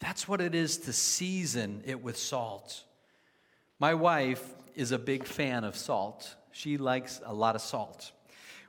[0.00, 2.84] That's what it is to season it with salt.
[3.78, 4.42] My wife
[4.74, 6.34] is a big fan of salt.
[6.52, 8.12] She likes a lot of salt.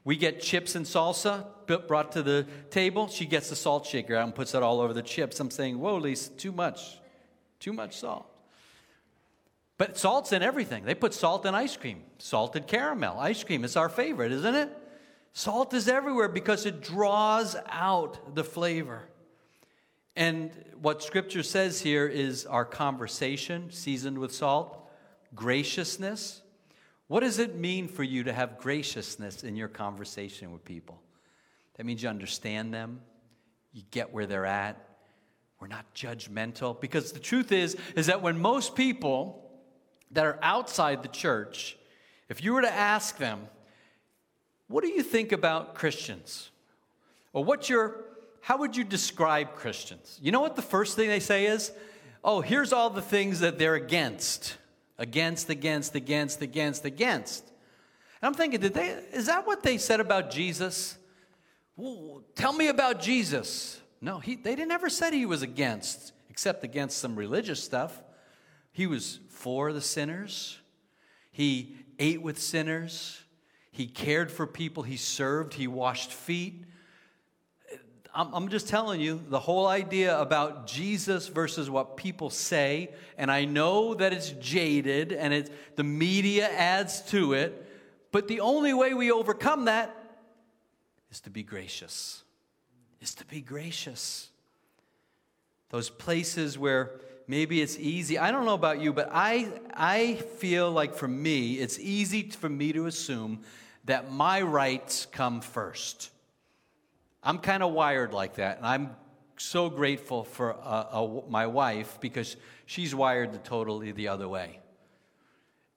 [0.03, 1.45] We get chips and salsa
[1.87, 3.07] brought to the table.
[3.07, 5.39] She gets the salt shaker out and puts it all over the chips.
[5.39, 6.99] I'm saying, whoa, Lisa, too much.
[7.59, 8.30] Too much salt.
[9.81, 10.85] But salt's in everything.
[10.85, 13.17] They put salt in ice cream, salted caramel.
[13.19, 14.69] Ice cream is our favorite, isn't it?
[15.33, 19.09] Salt is everywhere because it draws out the flavor.
[20.15, 24.87] And what scripture says here is our conversation seasoned with salt,
[25.33, 26.43] graciousness,
[27.07, 31.01] what does it mean for you to have graciousness in your conversation with people?
[31.77, 33.01] That means you understand them,
[33.73, 34.77] you get where they're at.
[35.59, 39.40] We're not judgmental because the truth is is that when most people
[40.13, 41.77] that are outside the church,
[42.29, 43.47] if you were to ask them,
[44.67, 46.49] what do you think about Christians?
[47.33, 48.05] Or what's your
[48.41, 50.17] how would you describe Christians?
[50.21, 51.71] You know what the first thing they say is?
[52.23, 54.57] Oh, here's all the things that they're against
[55.01, 57.43] against, against, against, against, against.
[58.21, 60.95] And I'm thinking, did they, is that what they said about Jesus?
[62.35, 63.81] Tell me about Jesus.
[63.99, 67.99] No, he, they didn't ever said he was against, except against some religious stuff.
[68.71, 70.59] He was for the sinners.
[71.31, 73.21] He ate with sinners.
[73.71, 76.65] He cared for people, he served, he washed feet.
[78.13, 83.45] I'm, just telling you, the whole idea about Jesus versus what people say, and I
[83.45, 87.65] know that it's jaded and it's, the media adds to it,
[88.11, 89.95] but the only way we overcome that
[91.09, 92.23] is to be gracious.
[92.99, 94.29] Is to be gracious.
[95.69, 98.17] Those places where maybe it's easy.
[98.17, 102.49] I don't know about you, but I, I feel like for me, it's easy for
[102.49, 103.41] me to assume
[103.85, 106.11] that my rights come first.
[107.23, 108.95] I'm kind of wired like that, and I'm
[109.37, 110.55] so grateful for
[111.29, 114.59] my wife because she's wired the totally the other way.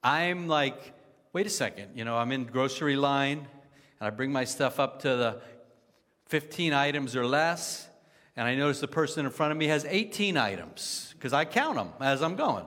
[0.02, 0.92] I'm like,
[1.32, 3.46] wait a second, you know, I'm in grocery line,
[4.00, 5.40] and I bring my stuff up to the
[6.26, 7.88] 15 items or less,
[8.36, 11.76] and I notice the person in front of me has 18 items because I count
[11.76, 12.64] them as I'm going.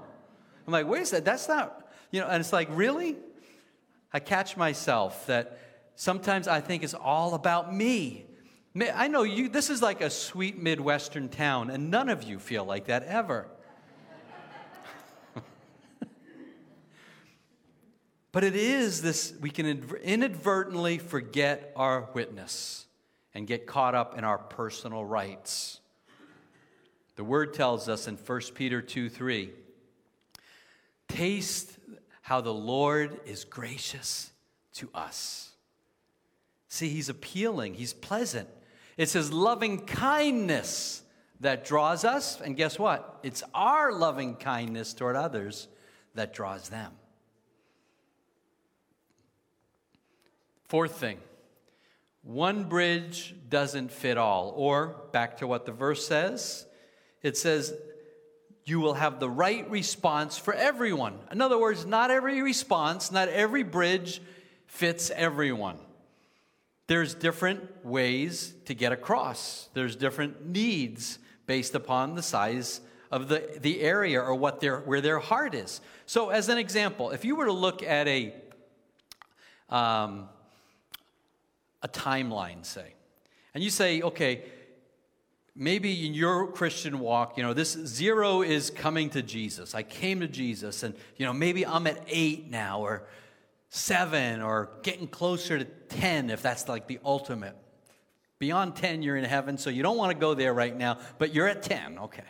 [0.66, 3.18] I'm like, wait a second, that's not, you know, and it's like, really?
[4.14, 5.60] I catch myself that
[5.96, 8.26] sometimes I think it's all about me.
[8.94, 12.64] I know you, this is like a sweet Midwestern town, and none of you feel
[12.64, 13.48] like that ever.
[18.32, 22.87] but it is this, we can inadvertently forget our witness
[23.38, 25.80] and get caught up in our personal rights.
[27.18, 29.52] The word tells us in 1 Peter 2 3
[31.08, 31.78] taste
[32.22, 34.32] how the Lord is gracious
[34.74, 35.52] to us.
[36.68, 38.50] See, he's appealing, he's pleasant.
[38.98, 41.04] It's His loving kindness
[41.40, 42.42] that draws us.
[42.42, 43.20] And guess what?
[43.22, 45.68] It's our loving kindness toward others
[46.16, 46.92] that draws them.
[50.64, 51.20] Fourth thing
[52.28, 54.54] one bridge doesn't fit all.
[54.56, 56.66] Or, back to what the verse says,
[57.24, 57.74] it says,
[58.66, 61.18] you will have the right response for everyone.
[61.32, 64.22] In other words, not every response, not every bridge
[64.66, 65.78] fits everyone.
[66.88, 69.70] There's different ways to get across.
[69.74, 75.00] There's different needs based upon the size of the, the area or what their, where
[75.00, 75.80] their heart is.
[76.06, 78.34] So, as an example, if you were to look at a,
[79.70, 80.28] um,
[81.82, 82.94] a timeline, say,
[83.54, 84.44] and you say, okay,
[85.56, 89.74] maybe in your Christian walk, you know, this zero is coming to Jesus.
[89.74, 93.08] I came to Jesus, and, you know, maybe I'm at eight now, or
[93.70, 97.56] seven or getting closer to 10 if that's like the ultimate.
[98.40, 101.34] Beyond 10, you're in heaven, so you don't want to go there right now, but
[101.34, 102.24] you're at 10, okay.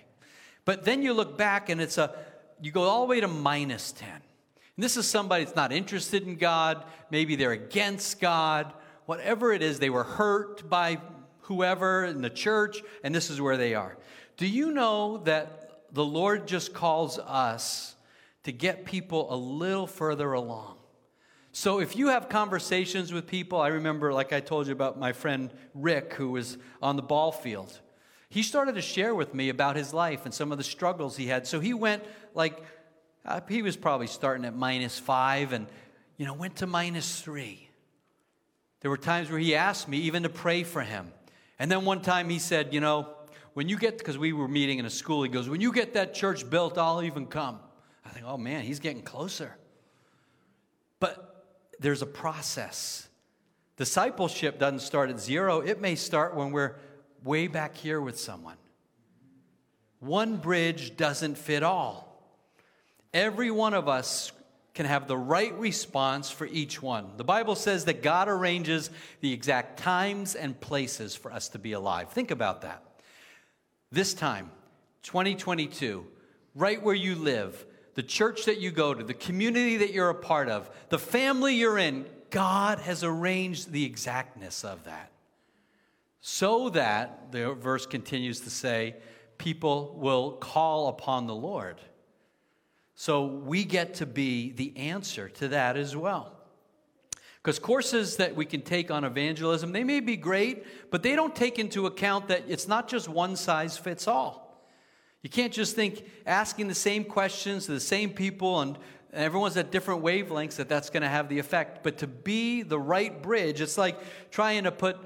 [0.65, 2.15] But then you look back and it's a,
[2.61, 4.09] you go all the way to minus 10.
[4.09, 8.73] And this is somebody that's not interested in God, maybe they're against God,
[9.07, 11.01] whatever it is, they were hurt by
[11.41, 13.97] whoever in the church, and this is where they are.
[14.35, 17.95] Do you know that the Lord just calls us
[18.43, 20.75] to get people a little further along?
[21.53, 25.13] So if you have conversations with people, I remember, like I told you about my
[25.13, 27.79] friend Rick, who was on the ball field.
[28.29, 31.27] He started to share with me about his life and some of the struggles he
[31.27, 31.47] had.
[31.47, 32.03] So he went
[32.35, 32.61] like,
[33.25, 35.65] uh, he was probably starting at minus five and,
[36.17, 37.66] you know, went to minus three.
[38.81, 41.11] There were times where he asked me even to pray for him.
[41.59, 43.09] And then one time he said, you know,
[43.53, 45.95] when you get, because we were meeting in a school, he goes, when you get
[45.95, 47.59] that church built, I'll even come.
[48.05, 49.57] I think, oh man, he's getting closer.
[50.99, 51.45] But
[51.79, 53.07] there's a process.
[53.75, 56.75] Discipleship doesn't start at zero, it may start when we're
[57.23, 58.57] way back here with someone.
[59.99, 62.07] One bridge doesn't fit all.
[63.13, 64.31] Every one of us
[64.77, 67.09] can have the right response for each one.
[67.17, 71.71] The Bible says that God arranges the exact times and places for us to be
[71.71, 72.11] alive.
[72.11, 72.83] Think about that.
[73.91, 74.51] This time,
[75.01, 76.05] 2022,
[76.53, 80.15] right where you live, the church that you go to, the community that you're a
[80.15, 85.11] part of, the family you're in, God has arranged the exactness of that.
[86.21, 88.97] So that, the verse continues to say,
[89.39, 91.81] people will call upon the Lord.
[92.99, 96.35] So we get to be the answer to that as well.
[97.35, 101.35] Because courses that we can take on evangelism, they may be great, but they don't
[101.35, 104.67] take into account that it's not just one size fits all.
[105.21, 108.79] You can't just think asking the same questions to the same people and
[109.13, 111.83] everyone's at different wavelengths that that's going to have the effect.
[111.83, 113.99] But to be the right bridge, it's like
[114.31, 114.97] trying to put,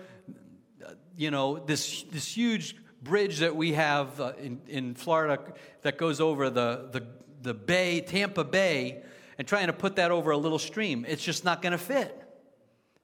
[1.18, 5.41] you know, this, this huge bridge that we have uh, in, in Florida
[5.82, 7.05] that goes over the, the,
[7.41, 9.03] the bay, Tampa Bay,
[9.37, 11.05] and trying to put that over a little stream.
[11.07, 12.17] It's just not going to fit.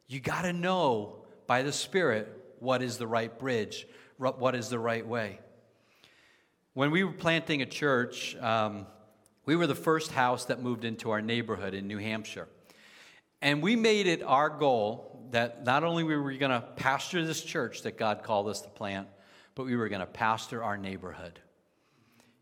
[0.08, 2.28] You got to know by the Spirit
[2.60, 5.40] what is the right bridge, what is the right way.
[6.74, 8.86] When we were planting a church, um,
[9.46, 12.48] we were the first house that moved into our neighborhood in New Hampshire.
[13.42, 17.44] And we made it our goal that not only were we going to pastor this
[17.44, 19.08] church that God called us to plant,
[19.56, 21.40] but we were going to pastor our neighborhood.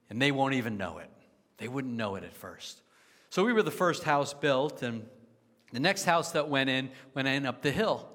[0.10, 1.10] And they won't even know it.
[1.58, 2.82] They wouldn't know it at first.
[3.30, 5.06] So we were the first house built, and
[5.72, 8.08] the next house that went in went in up the hill.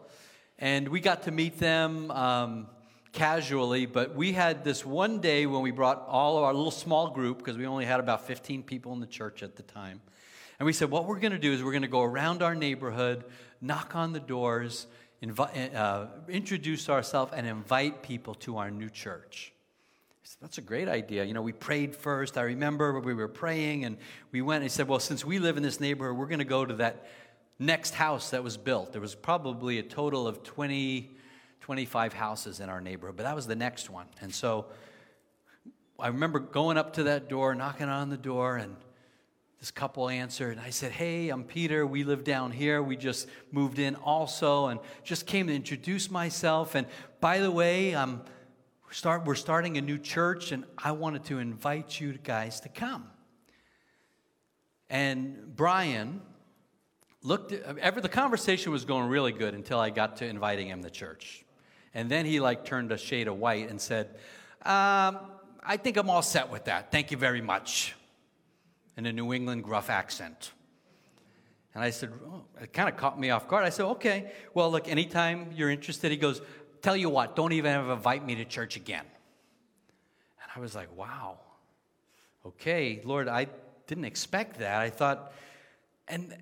[0.58, 2.66] And we got to meet them um,
[3.12, 7.10] casually, but we had this one day when we brought all of our little small
[7.10, 10.00] group, because we only had about 15 people in the church at the time.
[10.58, 12.54] And we said, what we're going to do is we're going to go around our
[12.54, 13.24] neighborhood,
[13.62, 14.86] knock on the doors,
[15.22, 19.54] invi- uh, introduce ourselves, and invite people to our new church.
[20.22, 21.24] Said, That's a great idea.
[21.24, 22.36] You know, we prayed first.
[22.36, 23.96] I remember we were praying and
[24.32, 26.44] we went and he said, Well, since we live in this neighborhood, we're going to
[26.44, 27.06] go to that
[27.58, 28.92] next house that was built.
[28.92, 31.10] There was probably a total of 20,
[31.60, 34.06] 25 houses in our neighborhood, but that was the next one.
[34.20, 34.66] And so
[35.98, 38.76] I remember going up to that door, knocking on the door, and
[39.58, 40.56] this couple answered.
[40.56, 41.86] And I said, Hey, I'm Peter.
[41.86, 42.82] We live down here.
[42.82, 46.74] We just moved in also and just came to introduce myself.
[46.74, 46.86] And
[47.20, 48.22] by the way, I'm,
[48.90, 53.08] start, we're starting a new church, and I wanted to invite you guys to come.
[54.88, 56.20] And Brian
[57.22, 60.82] looked at, ever the conversation was going really good until I got to inviting him
[60.82, 61.44] to church.
[61.94, 64.16] And then he like turned a shade of white and said,
[64.62, 65.18] um,
[65.62, 66.90] I think I'm all set with that.
[66.90, 67.94] Thank you very much
[68.96, 70.52] in a New England gruff accent.
[71.74, 73.64] And I said, oh, it kind of caught me off guard.
[73.64, 76.42] I said, okay, well, look, anytime you're interested, he goes,
[76.82, 79.04] tell you what, don't even ever invite me to church again.
[80.42, 81.38] And I was like, wow,
[82.46, 83.46] okay, Lord, I
[83.86, 84.80] didn't expect that.
[84.80, 85.32] I thought,
[86.08, 86.36] and,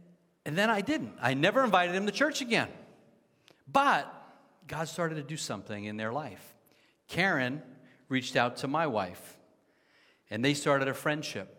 [0.45, 1.15] and then I didn't.
[1.21, 2.69] I never invited him to church again.
[3.71, 4.13] But
[4.67, 6.55] God started to do something in their life.
[7.09, 7.63] Karen
[8.09, 9.39] reached out to my wife,
[10.31, 11.55] and they started a friendship.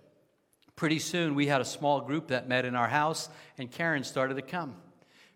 [0.76, 4.36] Pretty soon, we had a small group that met in our house, and Karen started
[4.36, 4.76] to come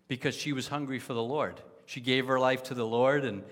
[0.08, 1.60] because she was hungry for the Lord.
[1.86, 3.42] She gave her life to the Lord, and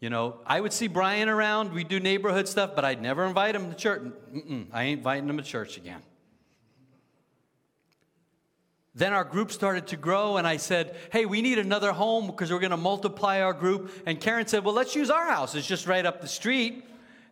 [0.00, 1.72] you know, I would see Brian around.
[1.72, 4.02] We do neighborhood stuff, but I'd never invite him to church.
[4.34, 6.00] Mm-mm, I ain't inviting him to church again.
[8.94, 12.50] Then our group started to grow, and I said, Hey, we need another home because
[12.50, 13.92] we're going to multiply our group.
[14.06, 15.54] And Karen said, Well, let's use our house.
[15.54, 16.84] It's just right up the street.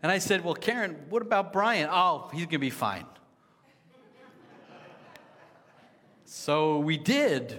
[0.02, 1.88] And I said, Well, Karen, what about Brian?
[1.90, 3.06] Oh, he's going to be fine.
[6.24, 7.58] So we did.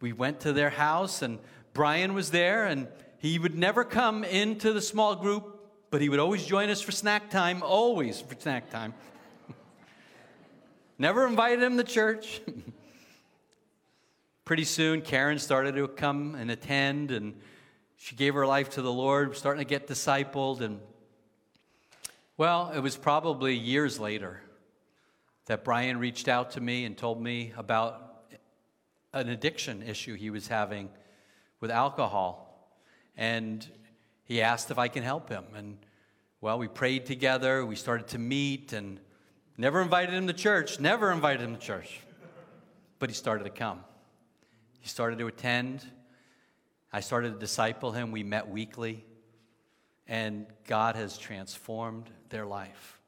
[0.00, 1.40] We went to their house, and
[1.76, 5.60] Brian was there, and he would never come into the small group,
[5.90, 8.94] but he would always join us for snack time, always for snack time.
[10.98, 12.40] never invited him to church.
[14.46, 17.34] Pretty soon, Karen started to come and attend, and
[17.98, 20.62] she gave her life to the Lord, starting to get discipled.
[20.62, 20.80] And
[22.38, 24.40] well, it was probably years later
[25.44, 28.22] that Brian reached out to me and told me about
[29.12, 30.88] an addiction issue he was having
[31.60, 32.70] with alcohol.
[33.16, 33.66] And
[34.24, 35.44] he asked if I can help him.
[35.54, 35.78] And
[36.40, 39.00] well, we prayed together, we started to meet, and
[39.56, 42.00] never invited him to church, never invited him to church.
[42.98, 43.80] But he started to come.
[44.80, 45.84] He started to attend.
[46.92, 48.12] I started to disciple him.
[48.12, 49.04] We met weekly.
[50.06, 53.00] And God has transformed their life.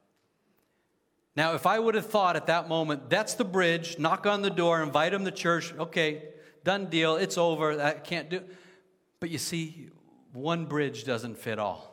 [1.35, 4.49] Now, if I would have thought at that moment, that's the bridge, knock on the
[4.49, 6.23] door, invite him to church, okay,
[6.63, 8.41] done deal, it's over, I can't do.
[9.19, 9.89] But you see,
[10.33, 11.89] one bridge doesn't fit all.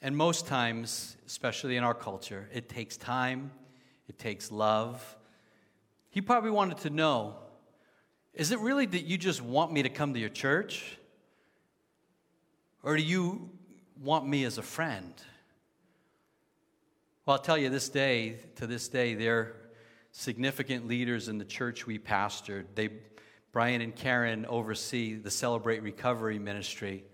[0.00, 3.52] And most times, especially in our culture, it takes time,
[4.08, 5.16] it takes love.
[6.10, 7.36] He probably wanted to know
[8.34, 10.98] is it really that you just want me to come to your church?
[12.82, 13.50] Or do you
[14.02, 15.12] want me as a friend?
[17.26, 19.54] Well, I'll tell you this day, to this day, they're
[20.12, 22.64] significant leaders in the church we pastored.
[22.74, 22.88] They,
[23.52, 27.04] Brian and Karen oversee the Celebrate Recovery ministry,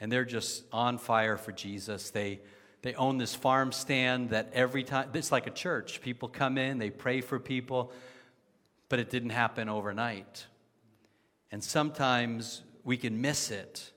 [0.00, 2.10] and they're just on fire for Jesus.
[2.10, 2.40] They,
[2.82, 6.00] they own this farm stand that every time, it's like a church.
[6.00, 7.92] People come in, they pray for people,
[8.88, 10.46] but it didn't happen overnight.
[11.52, 13.92] And sometimes we can miss it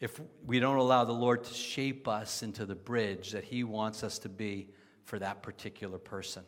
[0.00, 4.02] if we don't allow the Lord to shape us into the bridge that He wants
[4.02, 4.68] us to be
[5.04, 6.42] for that particular person.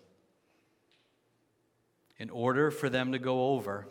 [2.19, 3.87] In order for them to go over,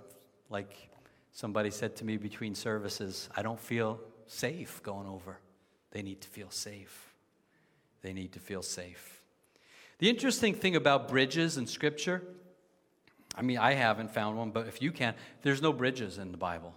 [0.49, 0.89] like
[1.31, 5.39] somebody said to me between services, I don't feel safe going over.
[5.91, 7.13] They need to feel safe.
[8.01, 9.21] They need to feel safe.
[9.99, 12.21] The interesting thing about bridges in Scripture,
[13.35, 16.37] I mean, I haven't found one, but if you can, there's no bridges in the
[16.37, 16.73] Bible.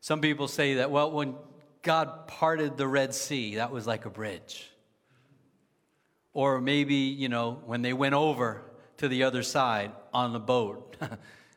[0.00, 1.34] Some people say that, well, when
[1.82, 4.70] God parted the Red Sea, that was like a bridge.
[6.32, 8.62] Or maybe, you know, when they went over
[8.98, 10.96] to the other side on the boat,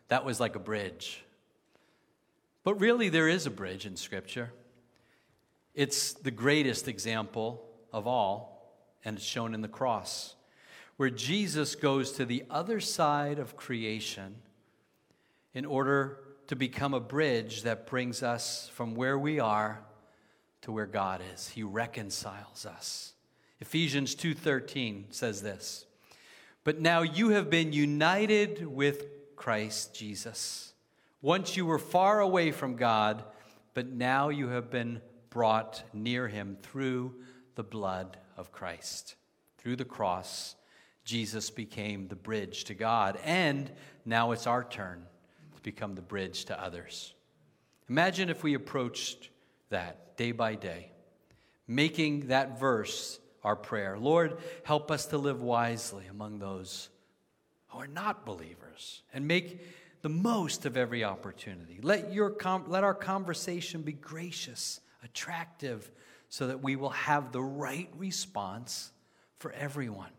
[0.10, 1.24] that was like a bridge.
[2.64, 4.52] But really, there is a bridge in Scripture.
[5.74, 10.36] It's the greatest example of all, and it's shown in the cross,
[10.98, 14.36] where Jesus goes to the other side of creation
[15.54, 19.82] in order to become a bridge that brings us from where we are
[20.62, 21.50] to where God is.
[21.50, 23.14] He reconciles us.
[23.60, 25.86] Ephesians 2:13 says this.
[26.64, 29.06] But now you have been united with
[29.40, 30.74] Christ Jesus.
[31.22, 33.24] Once you were far away from God,
[33.74, 37.16] but now you have been brought near him through
[37.56, 39.16] the blood of Christ.
[39.58, 40.56] Through the cross,
[41.06, 43.72] Jesus became the bridge to God, and
[44.06, 45.06] now it's our turn
[45.56, 47.14] to become the bridge to others.
[47.88, 49.30] Imagine if we approached
[49.70, 50.92] that day by day,
[51.66, 53.98] making that verse our prayer.
[53.98, 56.90] Lord, help us to live wisely among those
[57.70, 59.62] who are not believers and make
[60.02, 61.80] the most of every opportunity.
[61.82, 65.90] Let, your com- let our conversation be gracious, attractive,
[66.30, 68.92] so that we will have the right response
[69.40, 70.12] for everyone.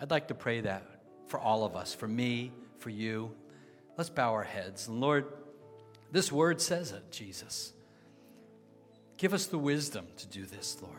[0.00, 0.84] I'd like to pray that
[1.26, 3.32] for all of us, for me, for you.
[3.96, 4.88] Let's bow our heads.
[4.88, 5.26] And Lord,
[6.12, 7.72] this word says it, Jesus.
[9.16, 10.94] Give us the wisdom to do this, Lord.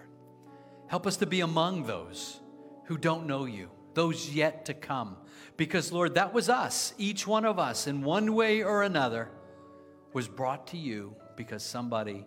[0.88, 2.40] Help us to be among those
[2.86, 5.18] who don't know you, those yet to come.
[5.58, 6.94] Because, Lord, that was us.
[6.98, 9.30] Each one of us, in one way or another,
[10.14, 12.26] was brought to you because somebody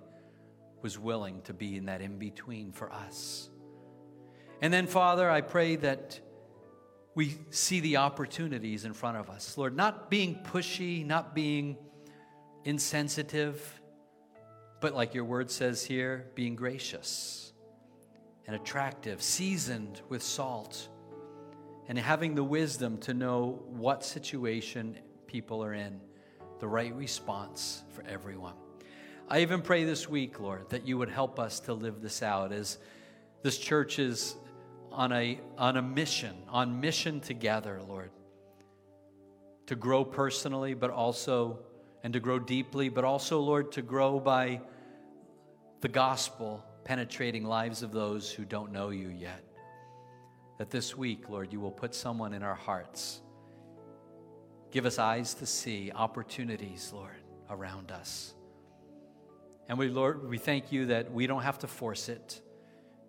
[0.83, 3.49] was willing to be in that in between for us.
[4.61, 6.21] And then, Father, I pray that
[7.15, 9.59] we see the opportunities in front of us.
[9.59, 11.77] Lord, not being pushy, not being
[12.65, 13.81] insensitive,
[14.81, 17.53] but like your word says here, being gracious
[18.47, 20.89] and attractive, seasoned with salt,
[21.89, 26.01] and having the wisdom to know what situation people are in,
[26.61, 28.55] the right response for everyone.
[29.28, 32.53] I even pray this week, Lord, that you would help us to live this out
[32.53, 32.78] as
[33.43, 34.37] this church is
[34.91, 38.11] on a, on a mission, on mission together, Lord,
[39.66, 41.61] to grow personally, but also,
[42.05, 44.61] and to grow deeply, but also, Lord, to grow by
[45.80, 49.43] the gospel penetrating lives of those who don't know you yet.
[50.59, 53.20] That this week, Lord, you will put someone in our hearts.
[54.70, 57.11] Give us eyes to see opportunities, Lord,
[57.50, 58.34] around us.
[59.68, 62.40] And we, Lord, we thank you that we don't have to force it.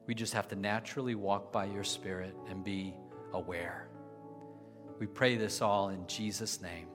[0.06, 2.94] We just have to naturally walk by your Spirit and be
[3.34, 3.88] aware.
[5.00, 6.88] We pray this all in Jesus' name.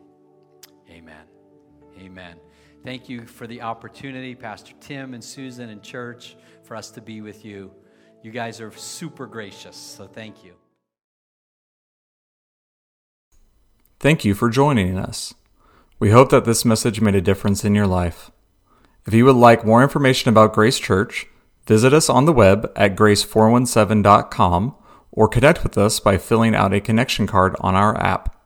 [0.90, 1.26] Amen.
[1.98, 2.36] Amen.
[2.84, 7.20] Thank you for the opportunity, Pastor Tim and Susan and church, for us to be
[7.20, 7.72] with you.
[8.22, 10.54] You guys are super gracious, so thank you.
[14.00, 15.34] Thank you for joining us.
[15.98, 18.30] We hope that this message made a difference in your life.
[19.06, 21.26] If you would like more information about Grace Church,
[21.66, 24.76] visit us on the web at grace417.com
[25.10, 28.37] or connect with us by filling out a connection card on our app.